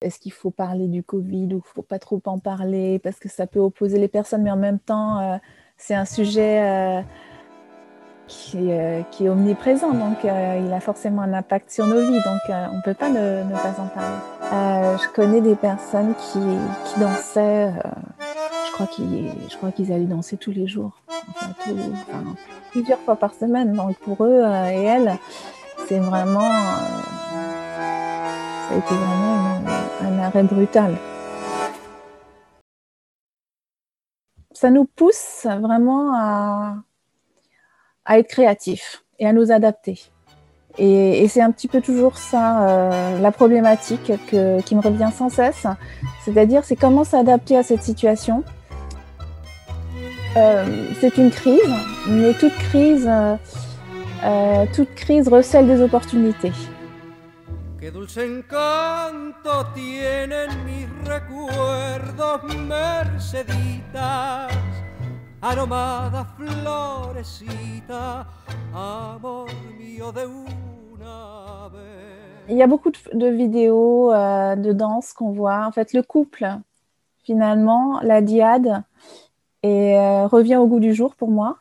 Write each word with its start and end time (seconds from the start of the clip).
Est-ce 0.00 0.20
qu'il 0.20 0.32
faut 0.32 0.50
parler 0.50 0.86
du 0.86 1.02
Covid 1.02 1.54
ou 1.54 1.60
faut 1.64 1.82
pas 1.82 1.98
trop 1.98 2.22
en 2.26 2.38
parler? 2.38 3.00
Parce 3.00 3.18
que 3.18 3.28
ça 3.28 3.46
peut 3.46 3.58
opposer 3.58 3.98
les 3.98 4.08
personnes, 4.08 4.42
mais 4.42 4.50
en 4.50 4.56
même 4.56 4.78
temps, 4.78 5.18
euh, 5.18 5.36
c'est 5.76 5.94
un 5.94 6.04
sujet 6.04 6.62
euh, 6.62 7.02
qui, 8.28 8.70
euh, 8.70 9.02
qui, 9.10 9.26
est 9.26 9.28
omniprésent, 9.28 9.92
donc 9.92 10.18
il 10.22 10.72
a 10.72 10.80
forcément 10.80 11.22
un 11.22 11.32
impact 11.32 11.70
sur 11.70 11.86
nos 11.86 12.00
vies, 12.00 12.22
donc 12.24 12.40
on 12.48 12.76
ne 12.76 12.82
peut 12.82 12.94
pas 12.94 13.10
ne, 13.10 13.42
pas 13.52 13.74
en 13.80 13.88
parler. 13.88 14.98
je 15.02 15.08
connais 15.14 15.40
des 15.40 15.56
personnes 15.56 16.14
qui, 16.14 16.40
dansaient, 17.00 17.72
je 18.76 19.56
crois 19.56 19.72
qu'ils 19.72 19.92
allaient 19.92 20.04
danser 20.04 20.36
tous 20.36 20.52
les 20.52 20.68
jours, 20.68 21.00
plusieurs 22.70 23.00
fois 23.00 23.16
par 23.16 23.34
semaine, 23.34 23.72
donc 23.72 23.96
pour 23.98 24.24
eux 24.24 24.42
et 24.42 24.82
elles, 24.84 25.18
c'est 25.88 26.00
vraiment 26.00 26.50
ça 28.68 28.74
a 28.74 28.76
été 28.76 28.94
vraiment 28.94 29.62
un 30.02 30.18
arrêt 30.18 30.42
brutal. 30.42 30.96
Ça 34.52 34.70
nous 34.70 34.84
pousse 34.84 35.46
vraiment 35.46 36.12
à, 36.14 36.74
à 38.04 38.18
être 38.18 38.28
créatifs 38.28 39.02
et 39.18 39.26
à 39.26 39.32
nous 39.32 39.50
adapter. 39.50 39.98
Et, 40.76 41.24
et 41.24 41.28
c'est 41.28 41.40
un 41.40 41.50
petit 41.50 41.68
peu 41.68 41.80
toujours 41.80 42.18
ça, 42.18 42.68
euh, 42.68 43.18
la 43.20 43.32
problématique 43.32 44.12
que, 44.30 44.60
qui 44.60 44.76
me 44.76 44.82
revient 44.82 45.10
sans 45.16 45.30
cesse. 45.30 45.66
C'est-à-dire, 46.24 46.64
c'est 46.64 46.76
comment 46.76 47.04
s'adapter 47.04 47.56
à 47.56 47.62
cette 47.62 47.82
situation. 47.82 48.44
Euh, 50.36 50.86
c'est 51.00 51.16
une 51.16 51.30
crise, 51.30 51.72
mais 52.06 52.34
toute 52.34 52.54
crise, 52.54 53.10
euh, 54.24 54.66
toute 54.74 54.94
crise 54.94 55.28
recèle 55.28 55.66
des 55.66 55.80
opportunités. 55.80 56.52
Que 57.80 57.90
dulce 57.90 58.18
encanto 58.18 59.64
tienen 59.74 60.50
mis 60.66 60.86
recuerdos, 61.06 62.42
Merceditas, 62.66 64.50
aromada 65.40 66.26
florecita, 66.36 68.26
amor 68.74 69.46
mío 69.78 70.10
de 70.12 70.26
una 70.26 71.68
vez. 71.72 72.48
Il 72.48 72.56
y 72.56 72.62
a 72.62 72.66
beaucoup 72.66 72.90
de, 72.90 72.98
de 73.16 73.26
vidéos 73.28 74.12
euh, 74.12 74.56
de 74.56 74.72
danse 74.72 75.12
qu'on 75.12 75.30
voit. 75.30 75.64
En 75.66 75.72
fait, 75.72 75.92
le 75.92 76.02
couple, 76.02 76.48
finalement, 77.22 78.00
la 78.02 78.22
diade, 78.22 78.82
et, 79.62 79.98
euh, 79.98 80.26
revient 80.26 80.56
au 80.56 80.66
goût 80.66 80.80
du 80.80 80.94
jour 80.94 81.14
pour 81.14 81.30
moi. 81.30 81.58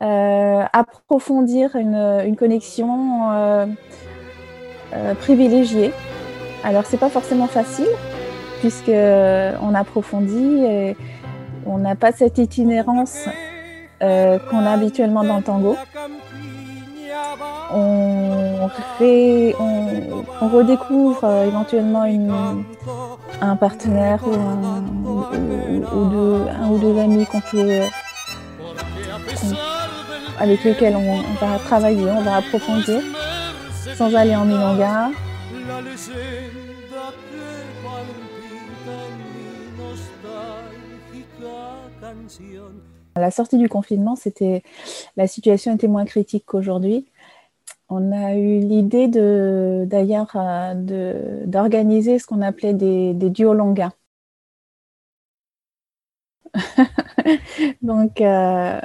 Euh, 0.00 0.64
approfondir 0.72 1.74
une, 1.74 2.36
connexion 2.38 3.32
euh, 3.32 3.66
euh, 4.94 5.14
privilégié. 5.14 5.92
Alors 6.62 6.86
c'est 6.86 6.98
pas 6.98 7.08
forcément 7.08 7.48
facile 7.48 7.88
puisque 8.60 8.90
on 8.90 9.74
approfondit 9.74 10.64
et 10.64 10.96
on 11.66 11.78
n'a 11.78 11.96
pas 11.96 12.12
cette 12.12 12.38
itinérance 12.38 13.24
qu'on 14.00 14.66
a 14.66 14.70
habituellement 14.70 15.24
dans 15.24 15.38
le 15.38 15.42
tango. 15.42 15.74
On, 17.74 18.68
redécouvre 20.40 21.24
éventuellement 21.44 22.04
une, 22.04 22.32
un 23.40 23.56
partenaire 23.56 24.22
ou, 24.26 24.36
un 26.48 26.68
ou 26.70 26.78
deux 26.78 26.98
amis 26.98 27.26
qu'on 27.26 27.40
peut, 27.40 27.82
avec 30.38 30.64
lesquels 30.64 30.96
on, 30.96 31.20
va 31.40 31.58
travailler, 31.58 32.10
on 32.10 32.22
va 32.22 32.36
approfondir 32.36 33.02
sans 33.96 34.14
aller 34.14 34.36
en 34.36 34.44
milonga. 34.44 35.10
À 43.14 43.20
la 43.20 43.30
sortie 43.30 43.58
du 43.58 43.68
confinement, 43.68 44.16
c'était 44.16 44.62
la 45.16 45.26
situation 45.26 45.74
était 45.74 45.88
moins 45.88 46.04
critique 46.04 46.44
qu'aujourd'hui. 46.46 47.06
On 47.88 48.12
a 48.12 48.34
eu 48.34 48.60
l'idée 48.60 49.08
d'ailleurs 49.08 50.30
euh, 50.36 51.44
d'organiser 51.46 52.18
ce 52.18 52.26
qu'on 52.26 52.42
appelait 52.42 52.74
des, 52.74 53.14
des 53.14 53.30
duolongas. 53.30 53.92
Donc 57.82 58.20
euh, 58.20 58.80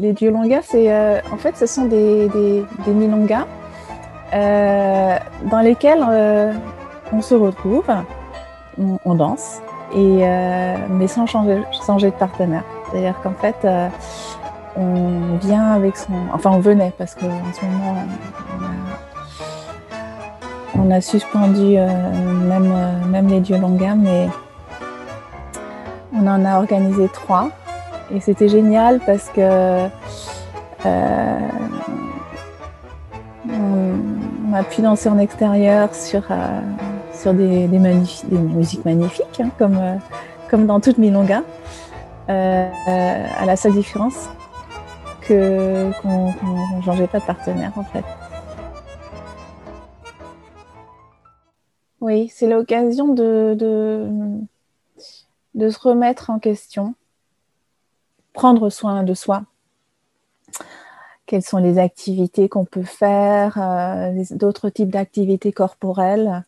les 0.00 0.14
duolongas, 0.14 0.62
c'est 0.62 0.90
euh, 0.90 1.20
en 1.30 1.36
fait 1.36 1.56
ce 1.56 1.66
sont 1.66 1.84
des, 1.84 2.28
des, 2.28 2.92
milongas 2.92 3.46
euh, 4.32 5.16
dans 5.50 5.60
lesquels 5.60 6.04
euh, 6.08 6.52
on 7.12 7.20
se 7.20 7.34
retrouve, 7.34 7.84
on, 9.04 9.14
danse, 9.14 9.60
et, 9.94 10.24
mais 10.88 11.06
sans 11.06 11.26
changer, 11.26 11.56
de 11.56 12.10
partenaire. 12.10 12.64
C'est-à-dire 12.90 13.14
qu'en 13.22 13.32
fait, 13.32 13.66
on 14.76 15.36
vient 15.42 15.72
avec 15.72 15.96
son... 15.96 16.12
Enfin, 16.32 16.50
on 16.52 16.60
venait, 16.60 16.92
parce 16.96 17.14
qu'en 17.14 17.28
ce 17.52 17.66
moment, 17.66 17.96
on 20.78 20.90
a, 20.92 21.00
suspendu 21.00 21.76
même, 22.48 22.72
même 23.10 23.26
les 23.26 23.40
dieux 23.40 23.58
longas, 23.58 23.96
mais 23.96 24.28
on 26.14 26.26
en 26.26 26.44
a 26.44 26.56
organisé 26.56 27.08
trois. 27.08 27.50
Et 28.12 28.20
c'était 28.20 28.48
génial 28.48 29.00
parce 29.06 29.28
que 29.28 29.88
euh, 30.86 31.38
on, 33.48 34.52
a 34.52 34.64
pu 34.64 34.82
danser 34.82 35.08
en 35.08 35.18
extérieur 35.18 35.94
sur, 35.94 36.22
euh, 36.30 36.60
sur 37.12 37.32
des, 37.34 37.68
des, 37.68 37.78
des, 37.78 38.38
musiques 38.38 38.84
magnifiques, 38.84 39.40
hein, 39.40 39.50
comme, 39.58 39.76
euh, 39.76 39.96
comme 40.48 40.66
dans 40.66 40.80
toutes 40.80 40.98
Milonga, 40.98 41.42
euh, 42.28 42.68
à 42.86 43.46
la 43.46 43.56
seule 43.56 43.74
différence 43.74 44.28
que 45.20 45.90
qu'on 46.02 46.32
qu 46.32 46.84
changeait 46.84 47.06
pas 47.06 47.20
de 47.20 47.24
partenaire 47.24 47.72
en 47.76 47.84
fait. 47.84 48.04
Oui, 52.00 52.28
c'est 52.34 52.48
l'occasion 52.48 53.08
de, 53.08 53.54
de, 53.56 54.08
de 55.54 55.68
se 55.68 55.78
remettre 55.78 56.30
en 56.30 56.38
question, 56.38 56.94
prendre 58.40 58.70
soin 58.70 59.02
de 59.02 59.12
soi, 59.12 59.42
quelles 61.26 61.42
sont 61.42 61.58
les 61.58 61.78
activités 61.78 62.48
qu'on 62.48 62.64
peut 62.64 62.84
faire, 62.84 63.58
euh, 63.60 64.24
d'autres 64.30 64.70
types 64.70 64.88
d'activités 64.88 65.52
corporelles? 65.52 66.42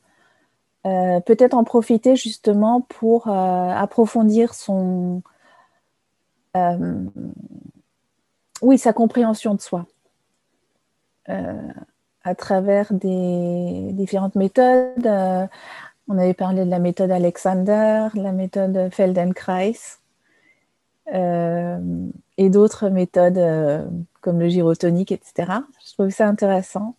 Euh, 0.87 1.21
Peut-être 1.21 1.53
en 1.53 1.65
profiter 1.65 2.17
justement 2.17 2.81
pour 2.81 3.29
euh, 3.29 3.69
approfondir 3.69 4.55
son, 4.55 5.21
oui, 8.63 8.79
sa 8.79 8.95
compréhension 8.95 9.55
de 9.55 9.61
soi 9.61 9.85
à 12.25 12.35
travers 12.35 12.91
des 12.95 13.91
différentes 13.93 14.35
méthodes. 14.35 15.11
On 16.09 16.17
avait 16.17 16.33
parlé 16.33 16.65
de 16.65 16.71
la 16.71 16.79
méthode 16.79 17.11
Alexander, 17.11 18.09
la 18.15 18.33
méthode 18.33 18.89
Feldenkrais 18.91 20.01
et 21.09 22.51
d'autres 22.51 22.89
méthodes 22.89 23.39
comme 24.23 24.39
le 24.39 24.49
gyrotonique, 24.49 25.13
etc. 25.13 25.53
Je 25.85 25.93
trouve 25.93 26.11
ça 26.11 26.29
intéressant 26.29 26.95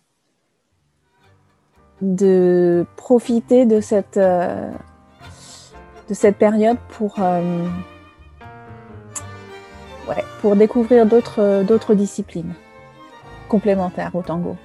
de 2.02 2.86
profiter 2.96 3.66
de 3.66 3.80
cette, 3.80 4.18
euh, 4.18 4.70
de 6.08 6.14
cette 6.14 6.36
période 6.36 6.76
pour, 6.90 7.14
euh, 7.18 7.66
pour 10.40 10.54
découvrir 10.56 11.06
d'autres 11.06 11.94
disciplines 11.94 12.52
complémentaires 13.48 14.14
au 14.14 14.22
tango. 14.22 14.56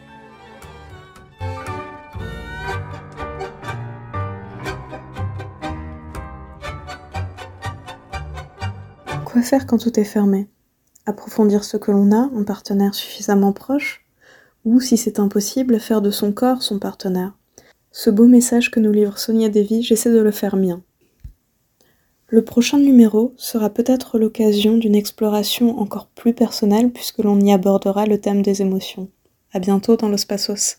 Quoi 9.32 9.44
faire 9.44 9.68
quand 9.68 9.78
tout 9.78 10.00
est 10.00 10.06
fermé? 10.06 10.48
Approfondir 11.06 11.64
ce 11.64 11.78
que 11.78 11.92
l'on 11.92 12.12
a, 12.12 12.32
un 12.36 12.44
partenaire 12.44 12.96
suffisamment 12.96 13.54
proche, 13.54 14.04
ou, 14.66 14.80
si 14.80 14.98
c'est 14.98 15.20
impossible, 15.20 15.80
faire 15.80 16.02
de 16.02 16.10
son 16.10 16.32
corps 16.32 16.64
son 16.64 16.80
partenaire? 16.80 17.38
Ce 17.92 18.10
beau 18.10 18.26
message 18.26 18.72
que 18.72 18.80
nous 18.80 18.92
livre 18.92 19.20
Sonia 19.20 19.50
Devi, 19.50 19.84
j'essaie 19.84 20.12
de 20.12 20.18
le 20.18 20.32
faire 20.32 20.56
mien. 20.56 20.82
Le 22.26 22.44
prochain 22.44 22.80
numéro 22.80 23.36
sera 23.38 23.70
peut-être 23.70 24.18
l'occasion 24.18 24.78
d'une 24.80 24.96
exploration 24.96 25.80
encore 25.80 26.08
plus 26.08 26.34
personnelle 26.34 26.92
puisque 26.92 27.20
l'on 27.20 27.40
y 27.40 27.52
abordera 27.52 28.08
le 28.08 28.20
thème 28.20 28.42
des 28.42 28.64
émotions. 28.64 29.10
À 29.54 29.60
bientôt 29.60 29.96
dans 29.96 30.10
l'Ospasos. 30.10 30.78